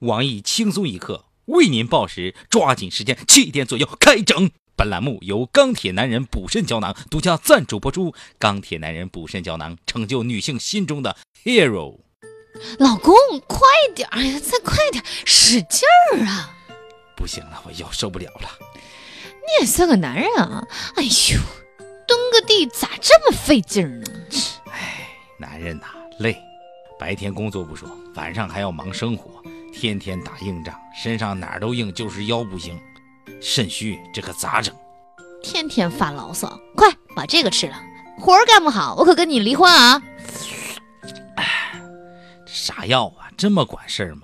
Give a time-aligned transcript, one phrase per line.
[0.00, 4.50] 网易轻松一刻为您报时，抓紧时间，七点左右开整。
[4.76, 8.14] 本栏目由钢铁男人补肾胶囊独家赞助播出。
[8.38, 12.00] 钢铁男人补肾胶囊，成就女性心中的 hero。
[12.78, 13.14] 老公，
[13.46, 13.60] 快
[13.94, 14.06] 点！
[14.10, 15.80] 哎呀，再快点，使劲
[16.12, 16.54] 儿啊！
[17.16, 18.50] 不行了，我腰受不了了。
[18.74, 20.62] 你也算个男人啊！
[20.96, 21.40] 哎呦，
[22.06, 24.06] 蹲个地咋这么费劲呢？
[24.70, 25.08] 哎，
[25.38, 25.86] 男人呐，
[26.18, 26.36] 累，
[26.98, 29.42] 白天工作不说，晚上还要忙生活，
[29.78, 32.80] 天天打硬仗，身上哪儿都硬，就是腰不行。
[33.42, 34.74] 肾虚，这可咋整？
[35.42, 37.78] 天天发牢骚，快把这个吃了，
[38.18, 40.02] 活儿干不好，我可跟你离婚啊！
[41.36, 41.44] 哎，
[42.46, 43.28] 啥药啊？
[43.36, 44.22] 这么管事儿吗？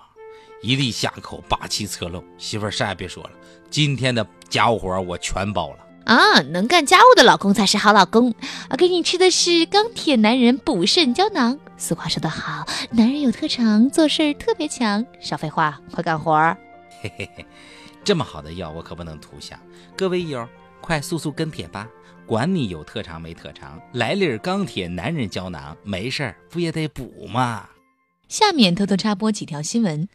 [0.62, 2.24] 一粒下口，霸气侧漏。
[2.38, 3.30] 媳妇儿，啥也别说了，
[3.70, 6.40] 今天的家务活我全包了啊！
[6.40, 8.34] 能干家务的老公才是好老公。
[8.70, 11.58] 我给你吃的是钢铁男人补肾胶囊。
[11.82, 15.04] 俗话说得好，男人有特长，做事儿特别强。
[15.20, 16.56] 少废话，快干活儿！
[17.00, 17.44] 嘿嘿嘿。
[18.04, 19.58] 这么好的药，我可不能图下。
[19.96, 20.48] 各位友，
[20.80, 21.88] 快速速跟帖吧！
[22.24, 27.68] 管你有特长没特长，来粒钢铁男人胶囊，没事儿不也得补吗？
[28.28, 30.08] 下面偷偷插播几条新闻。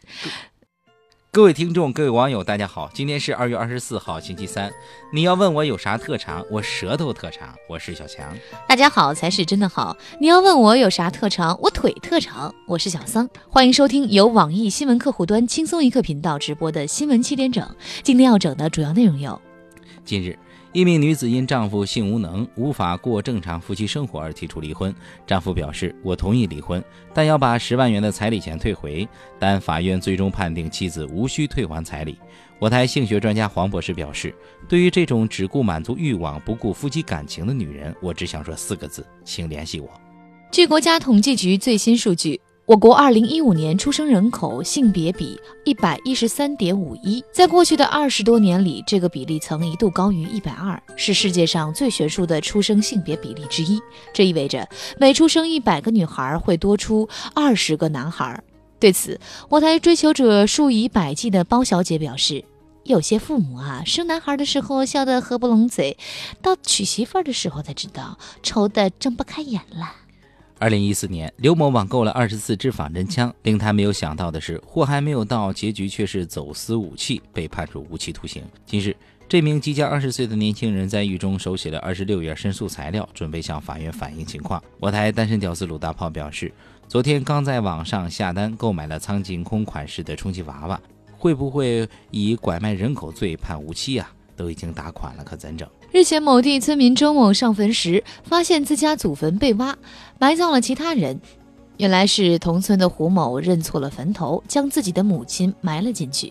[1.30, 4.72] 各位听众，各位网友，大家好，今天是二月二十四号，星期三。
[5.12, 8.34] 你要问我有啥特长，我舌头特长，我是小强。
[8.66, 9.94] 大家好才是真的好。
[10.18, 13.28] 你要问我有啥特长，我腿特长，我是小桑。
[13.46, 17.76] 欢迎收听由网易新闻客户端轻松一刻频道直播的新闻七点整。
[18.02, 19.38] 今天要整的主要内容有：
[20.06, 20.38] 近日。
[20.72, 24.94] 一名女子因丈夫性无能，无法过正常夫妻生活而提出离婚。
[25.26, 26.82] 丈夫表示：“我同意离婚，
[27.14, 32.18] 但要把十万元的彩礼钱退回。”但法院最终判定妻子无需退还彩礼。
[32.58, 34.34] 我台性学专家黄博士表示
[34.68, 39.88] ：“对于这种只顾满足欲望、不顾夫妻感情的女人，我只想说四个字，请联系我。”
[40.52, 42.40] 据国家统计局最新数据。
[42.68, 53.80] 我国二零一五年出生人口性别比一百一十三点五一，在过去的二十多年里，这个比例曾一度高于一百二，是世界上最悬殊的出生性别比例之一。
[54.12, 58.38] 这意味着每出生一百个女孩会多出二十个男孩。
[58.78, 62.44] 对此，我台追求者数以百计的包小姐表示
[62.84, 65.96] ：“有些父母啊，生男孩的时候笑得合不拢嘴，
[66.42, 69.94] 到娶媳妇儿的时候才知道愁得睁不开眼了。”
[70.60, 73.32] 二零一四年，刘某网购了二十四支仿真枪。
[73.42, 78.42] 令他没有想到的是，货还没有到，结局却是走私武器，被判处无期徒刑。
[78.66, 78.96] 近日，
[79.28, 84.60] 这名即将二十岁的年轻人在狱中手写了二十六页申诉材料，准备向法院反映情况。
[84.80, 86.52] 我台单身屌丝鲁大炮表示，
[86.88, 90.80] 昨天刚在网上下单购买了苍井空款式的充气娃娃，
[91.16, 94.10] 会不会以拐卖人口罪判无期啊？
[94.34, 95.68] 都已经打款了，可怎整？
[95.90, 99.74] 日前，某地村民周某上坟时，发现自家祖坟被挖，
[100.18, 101.18] 埋葬了其他人。
[101.78, 106.30] 原来是同村的胡某认错了坟头，将自己的母亲埋了进去。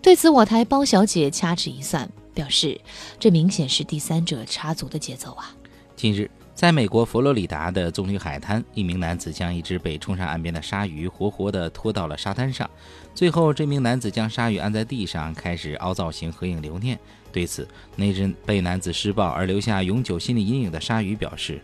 [0.00, 2.80] 对此，我台包小姐掐指一算，表示
[3.18, 5.52] 这明显是第三者插足的节奏啊。
[5.96, 12.68] 近日，在美国佛罗里达的棕榈海滩，一名男子将一只被冲上岸边的鲨鱼活活地拖到了沙滩上。
[13.14, 16.98] 最后，这名男子将鲨鱼按在地上，开始凹造型合影留念。
[17.32, 21.60] 对此，那只被男子施暴而留下永久心理阴影的鲨鱼表示：“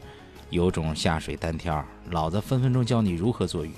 [0.50, 3.72] 有种下水单挑，老子分分钟教你如何做鱼。”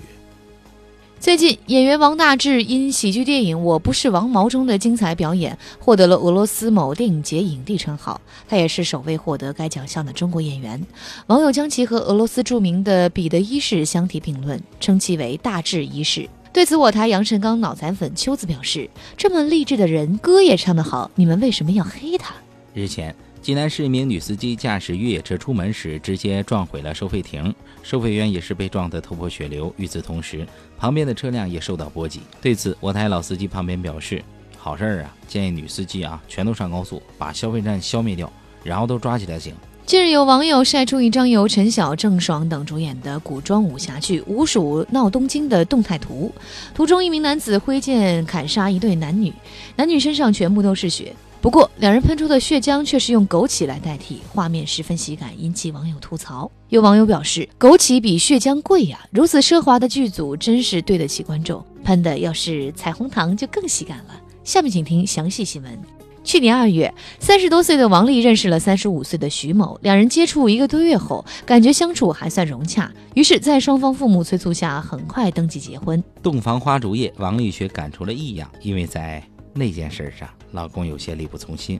[1.21, 8.19] 最近，演员王大治因喜剧电影《我不是王毛》中的精彩表演，获得了俄罗斯某电影节影帝称号。
[8.49, 10.83] 他也是首位获得该奖项的中国演员。
[11.27, 16.27] 网友将其和俄罗斯著名的彼得一世相提并论，称其为“大治一世”。
[16.51, 22.33] 对此，我台杨臣刚脑残粉秋子表示：“这么励志的人，歌也唱得好，你们为什么要黑他？”
[22.73, 29.73] 日前，济南市一名女司机驾驶越野车出门时，直接撞毁了收费亭，收费员也是被撞得头破血流。
[29.77, 30.45] 与此同时，
[30.77, 32.19] 旁边的车辆也受到波及。
[32.39, 34.23] 对此，我台老司机旁边表示
[34.55, 38.31] ：“好事儿啊，建议女司机啊，全都上高速，把消费站消灭掉，
[38.63, 39.55] 然后都抓起来行。”
[39.87, 46.31] 近日，有网友晒出一张由陈晓、郑爽等主演的古装武侠剧《五鼠闹东京》的动态图。
[46.75, 49.33] 图中，一名男子挥剑砍杀一对男女，
[49.75, 51.15] 男女身上全部都是血。
[51.41, 56.49] 不过，两人喷出的血浆却是用枸杞来代替，画面十分喜感，引起网友吐槽。
[56.69, 61.65] 有网友表示：“枸杞比血浆贵呀，如此奢华的剧组真是对得起观众。
[61.83, 65.79] 喷的要是彩虹糖就更喜感了。”下面请听详细新闻。
[66.23, 76.03] 去年二月，三十多岁的王丽认识了三十五岁的徐某，两人接触一个多月后，感觉相处还算融洽，于是，在双方父母催促下，很快登记结婚。
[76.21, 79.23] 洞房花烛夜，王丽却感出了异样，因为在
[79.55, 81.79] 那件事上，老公有些力不从心。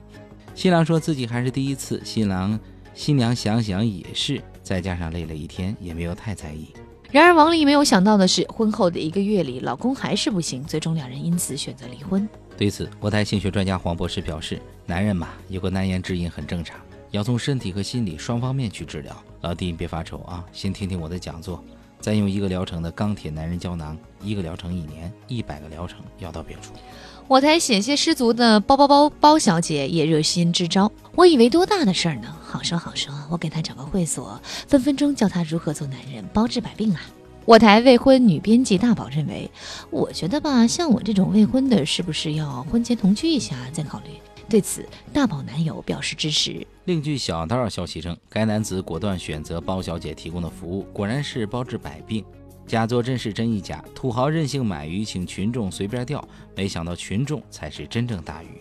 [0.54, 2.58] 新郎说自己还是第一次，新郎
[2.94, 6.68] 新娘想想也是，再加上累了一天，也没有太在意。
[7.10, 12.26] 然而王丽没有想到的是，婚后的一个月里，老公还是不行，最终两人因此选择离婚。
[12.56, 16.80] 对此，国台性学专家黄博士表示：“男人嘛，有个难言之隐很正常，
[17.10, 19.14] 要从身体和心理双方面去治疗。
[19.40, 21.62] 老弟，你别发愁啊，先听听我的讲座，
[22.02, 26.74] 再用一个疗程的钢铁男人胶囊，一个疗程一年，一百个疗程药到病除。”
[27.28, 30.90] 我台险些失足的包包包包小姐也热心支招。
[31.14, 32.36] 我以为多大的事儿呢？
[32.42, 37.00] 好说好说，我给她找个会所，分分钟教她如何做男人，包治百病啊！
[37.44, 39.50] 我台未婚女编辑大宝认为，
[39.90, 44.10] 我觉得吧，像我这种未婚的，是不是要婚前同居一下再考虑？
[44.52, 46.66] 对此，大宝男友表示支持。
[46.84, 52.22] 另据小道消息称，该男子果断选择包小姐提供的服务，果然是包治百病。
[52.66, 56.22] 假作真是真亦假，土豪任性买鱼，请群众随便钓，
[56.54, 58.60] 没想到群众才是真正大鱼。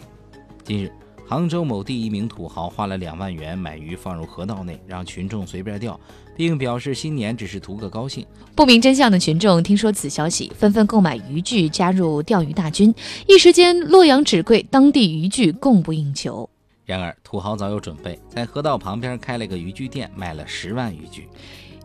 [0.63, 0.89] 近日，
[1.31, 5.98] 杭州某地一名土豪花了两万元买鱼放入河道内，让群众随便钓，
[6.36, 8.25] 并表示新年只是图个高兴。
[8.54, 12.94] 不明真相的群众听说此消息，纷纷购买渔具加入钓鱼大军，
[13.30, 16.50] 一时间洛阳纸贵，当地渔具供不应求。
[16.86, 21.30] 然而，土豪早有准备，在河道旁边开了个渔具店，卖了十万渔具。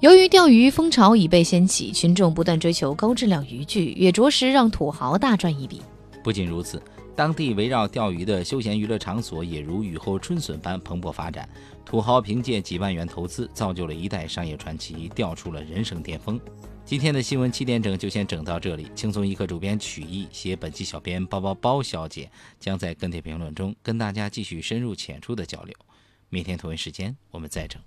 [0.00, 5.80] 由于钓鱼风潮已被掀起，群众不断追求高质量渔具，也着实让土豪大赚一笔。
[6.24, 6.82] 不仅如此，
[7.16, 11.48] 当地围绕钓鱼的休闲娱乐场所也如雨后春笋般蓬勃发展。
[11.82, 16.38] 土豪凭借几万元投资，造就了一代商业传奇，钓出了人生巅峰。
[16.84, 18.88] 今天的新闻七点整就先整到这里。
[18.94, 22.30] 轻松一刻主编曲艺携本期小编包包包小姐，
[22.60, 25.74] 将在跟帖评论中跟大家继续深入浅出的交流。
[26.28, 27.80] 明天同一时间我们再整。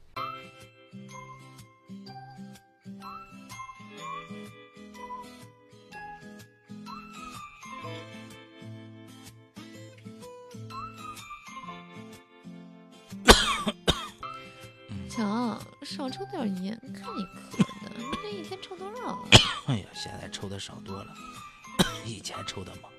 [15.19, 19.19] 强，少抽点烟，看你咳的，你这一天抽多少了？
[19.67, 21.13] 哎呀，现在抽的少多了，
[22.07, 22.89] 以前抽的猛。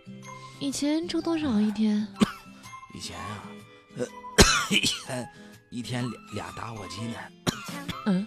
[0.58, 2.06] 以前抽多少一天？
[2.94, 3.42] 以前啊，
[3.96, 4.06] 呃，
[4.70, 5.26] 以前
[5.70, 7.16] 一天俩俩打火机呢。
[8.04, 8.26] 嗯。